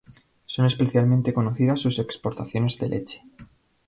[0.47, 3.23] Son especialmente conocidas sus explotaciones de leche.